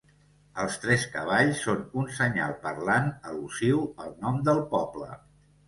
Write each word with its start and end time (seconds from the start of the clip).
Els 0.61 0.77
tres 0.85 1.03
cavalls 1.17 1.61
són 1.65 1.83
un 2.05 2.09
senyal 2.21 2.57
parlant 2.65 3.13
al·lusiu 3.33 3.87
al 4.07 4.13
nom 4.27 4.43
del 4.51 4.67
poble. 4.77 5.15